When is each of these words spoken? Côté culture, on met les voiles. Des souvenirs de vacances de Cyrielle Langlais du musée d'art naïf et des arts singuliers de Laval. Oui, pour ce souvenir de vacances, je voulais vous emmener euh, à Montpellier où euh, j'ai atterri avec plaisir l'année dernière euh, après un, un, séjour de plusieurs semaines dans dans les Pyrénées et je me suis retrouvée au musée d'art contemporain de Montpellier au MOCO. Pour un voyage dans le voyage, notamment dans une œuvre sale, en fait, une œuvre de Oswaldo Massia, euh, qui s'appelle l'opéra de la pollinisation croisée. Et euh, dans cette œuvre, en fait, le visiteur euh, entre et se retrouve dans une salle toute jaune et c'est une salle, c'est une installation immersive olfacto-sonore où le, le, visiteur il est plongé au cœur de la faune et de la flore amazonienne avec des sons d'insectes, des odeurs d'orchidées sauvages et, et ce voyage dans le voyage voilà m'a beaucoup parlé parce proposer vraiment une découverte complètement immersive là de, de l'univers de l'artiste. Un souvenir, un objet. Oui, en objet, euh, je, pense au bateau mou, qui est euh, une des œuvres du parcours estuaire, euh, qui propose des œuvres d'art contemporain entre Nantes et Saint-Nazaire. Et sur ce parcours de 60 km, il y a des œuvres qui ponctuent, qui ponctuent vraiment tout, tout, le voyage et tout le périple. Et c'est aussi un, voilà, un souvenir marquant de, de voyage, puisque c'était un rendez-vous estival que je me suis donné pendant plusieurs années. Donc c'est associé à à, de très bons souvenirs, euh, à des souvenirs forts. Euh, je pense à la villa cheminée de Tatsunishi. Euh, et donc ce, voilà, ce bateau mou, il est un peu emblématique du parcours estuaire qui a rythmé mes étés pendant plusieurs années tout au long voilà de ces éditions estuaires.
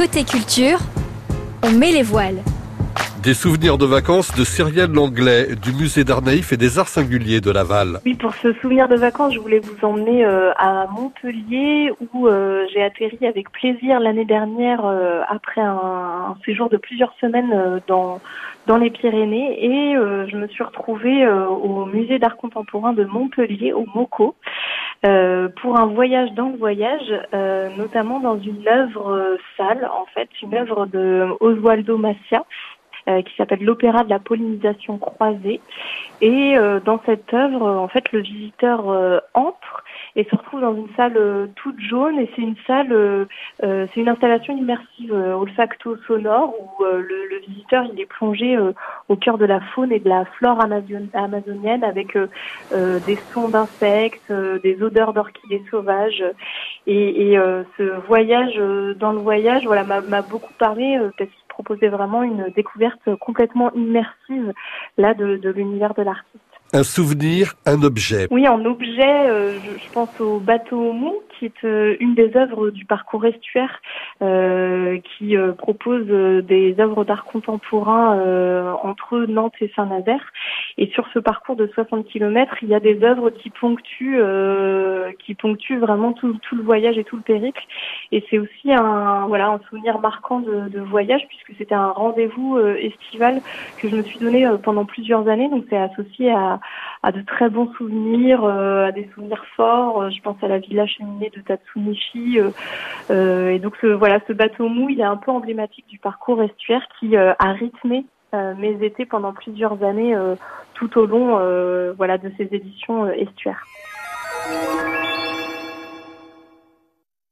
Côté 0.00 0.24
culture, 0.24 0.78
on 1.62 1.72
met 1.72 1.92
les 1.92 2.02
voiles. 2.02 2.38
Des 3.22 3.34
souvenirs 3.34 3.76
de 3.76 3.84
vacances 3.84 4.34
de 4.34 4.44
Cyrielle 4.44 4.90
Langlais 4.90 5.48
du 5.62 5.74
musée 5.74 6.04
d'art 6.04 6.22
naïf 6.22 6.54
et 6.54 6.56
des 6.56 6.78
arts 6.78 6.88
singuliers 6.88 7.42
de 7.42 7.50
Laval. 7.50 8.00
Oui, 8.06 8.14
pour 8.14 8.34
ce 8.36 8.54
souvenir 8.54 8.88
de 8.88 8.96
vacances, 8.96 9.34
je 9.34 9.38
voulais 9.38 9.58
vous 9.58 9.76
emmener 9.86 10.24
euh, 10.24 10.52
à 10.56 10.86
Montpellier 10.86 11.92
où 12.14 12.28
euh, 12.28 12.64
j'ai 12.72 12.82
atterri 12.82 13.18
avec 13.26 13.52
plaisir 13.52 14.00
l'année 14.00 14.24
dernière 14.24 14.86
euh, 14.86 15.20
après 15.28 15.60
un, 15.60 15.68
un, 16.30 16.36
séjour 16.46 16.70
de 16.70 16.78
plusieurs 16.78 17.12
semaines 17.20 17.82
dans 17.86 18.22
dans 18.66 18.76
les 18.78 18.90
Pyrénées 18.90 19.64
et 19.64 19.94
je 19.94 20.36
me 20.36 20.46
suis 20.46 20.62
retrouvée 20.62 21.26
au 21.28 21.86
musée 21.86 22.18
d'art 22.18 22.36
contemporain 22.36 22.92
de 22.92 23.04
Montpellier 23.04 23.72
au 23.72 23.86
MOCO. 23.94 24.36
Pour 25.02 25.78
un 25.78 25.86
voyage 25.86 26.32
dans 26.32 26.50
le 26.50 26.56
voyage, 26.56 27.12
notamment 27.78 28.20
dans 28.20 28.38
une 28.38 28.66
œuvre 28.68 29.38
sale, 29.56 29.88
en 29.92 30.06
fait, 30.14 30.28
une 30.42 30.54
œuvre 30.54 30.86
de 30.86 31.26
Oswaldo 31.40 31.96
Massia, 31.96 32.44
euh, 33.08 33.22
qui 33.22 33.34
s'appelle 33.36 33.64
l'opéra 33.64 34.04
de 34.04 34.10
la 34.10 34.18
pollinisation 34.18 34.98
croisée. 34.98 35.60
Et 36.20 36.56
euh, 36.58 36.80
dans 36.80 37.00
cette 37.06 37.32
œuvre, 37.32 37.66
en 37.66 37.88
fait, 37.88 38.12
le 38.12 38.20
visiteur 38.20 38.90
euh, 38.90 39.20
entre 39.32 39.79
et 40.20 40.24
se 40.30 40.36
retrouve 40.36 40.60
dans 40.60 40.74
une 40.74 40.88
salle 40.96 41.48
toute 41.56 41.80
jaune 41.80 42.18
et 42.18 42.30
c'est 42.34 42.42
une 42.42 42.56
salle, 42.66 43.26
c'est 43.60 43.96
une 43.96 44.08
installation 44.08 44.56
immersive 44.56 45.12
olfacto-sonore 45.12 46.54
où 46.60 46.84
le, 46.84 47.00
le, 47.00 47.38
visiteur 47.48 47.86
il 47.92 48.00
est 48.00 48.06
plongé 48.06 48.58
au 49.08 49.16
cœur 49.16 49.38
de 49.38 49.46
la 49.46 49.60
faune 49.60 49.92
et 49.92 49.98
de 49.98 50.08
la 50.08 50.24
flore 50.26 50.60
amazonienne 50.60 51.84
avec 51.84 52.16
des 52.70 53.18
sons 53.32 53.48
d'insectes, 53.48 54.30
des 54.62 54.82
odeurs 54.82 55.14
d'orchidées 55.14 55.62
sauvages 55.70 56.24
et, 56.86 57.32
et 57.32 57.38
ce 57.78 58.06
voyage 58.06 58.56
dans 58.98 59.12
le 59.12 59.20
voyage 59.20 59.64
voilà 59.64 59.84
m'a 59.84 60.22
beaucoup 60.22 60.52
parlé 60.58 60.98
parce 61.16 61.30
proposer 61.62 61.88
vraiment 61.88 62.22
une 62.22 62.48
découverte 62.56 63.14
complètement 63.16 63.70
immersive 63.74 64.52
là 64.96 65.14
de, 65.14 65.36
de 65.36 65.50
l'univers 65.50 65.94
de 65.94 66.02
l'artiste. 66.02 66.49
Un 66.72 66.84
souvenir, 66.84 67.54
un 67.66 67.82
objet. 67.82 68.28
Oui, 68.30 68.46
en 68.46 68.64
objet, 68.64 69.28
euh, 69.28 69.58
je, 69.58 69.92
pense 69.92 70.08
au 70.20 70.38
bateau 70.38 70.92
mou, 70.92 71.14
qui 71.30 71.46
est 71.46 71.64
euh, 71.64 71.96
une 71.98 72.14
des 72.14 72.36
œuvres 72.36 72.70
du 72.70 72.84
parcours 72.84 73.26
estuaire, 73.26 73.80
euh, 74.22 74.98
qui 75.18 75.34
propose 75.58 76.06
des 76.06 76.76
œuvres 76.78 77.04
d'art 77.04 77.24
contemporain 77.24 78.76
entre 78.84 79.18
Nantes 79.26 79.54
et 79.60 79.72
Saint-Nazaire. 79.74 80.24
Et 80.80 80.90
sur 80.94 81.06
ce 81.14 81.18
parcours 81.18 81.56
de 81.56 81.68
60 81.68 82.06
km, 82.06 82.56
il 82.62 82.68
y 82.68 82.74
a 82.74 82.80
des 82.80 83.02
œuvres 83.04 83.30
qui 83.30 83.50
ponctuent, 83.50 84.20
qui 85.24 85.34
ponctuent 85.34 85.78
vraiment 85.78 86.12
tout, 86.12 86.36
tout, 86.42 86.56
le 86.56 86.62
voyage 86.62 86.98
et 86.98 87.04
tout 87.04 87.16
le 87.16 87.22
périple. 87.22 87.62
Et 88.12 88.24
c'est 88.30 88.38
aussi 88.38 88.72
un, 88.72 89.26
voilà, 89.28 89.48
un 89.48 89.60
souvenir 89.68 90.00
marquant 90.00 90.40
de, 90.40 90.68
de 90.68 90.80
voyage, 90.80 91.22
puisque 91.28 91.52
c'était 91.58 91.74
un 91.74 91.90
rendez-vous 91.90 92.58
estival 92.58 93.40
que 93.78 93.88
je 93.88 93.96
me 93.96 94.02
suis 94.02 94.18
donné 94.18 94.48
pendant 94.62 94.84
plusieurs 94.84 95.28
années. 95.28 95.48
Donc 95.48 95.66
c'est 95.68 95.76
associé 95.76 96.32
à 96.32 96.60
à, 97.02 97.12
de 97.12 97.22
très 97.22 97.48
bons 97.48 97.72
souvenirs, 97.74 98.44
euh, 98.44 98.86
à 98.86 98.92
des 98.92 99.08
souvenirs 99.14 99.44
forts. 99.56 100.02
Euh, 100.02 100.10
je 100.10 100.20
pense 100.22 100.36
à 100.42 100.48
la 100.48 100.58
villa 100.58 100.86
cheminée 100.86 101.30
de 101.34 101.40
Tatsunishi. 101.40 102.38
Euh, 103.10 103.50
et 103.50 103.58
donc 103.58 103.74
ce, 103.80 103.86
voilà, 103.86 104.20
ce 104.26 104.32
bateau 104.32 104.68
mou, 104.68 104.88
il 104.90 105.00
est 105.00 105.04
un 105.04 105.16
peu 105.16 105.30
emblématique 105.30 105.86
du 105.88 105.98
parcours 105.98 106.42
estuaire 106.42 106.86
qui 106.98 107.16
a 107.16 107.34
rythmé 107.40 108.04
mes 108.32 108.84
étés 108.84 109.06
pendant 109.06 109.32
plusieurs 109.32 109.82
années 109.82 110.14
tout 110.80 110.98
au 110.98 111.06
long 111.06 111.36
voilà 111.96 112.16
de 112.18 112.32
ces 112.36 112.48
éditions 112.50 113.06
estuaires. 113.12 113.64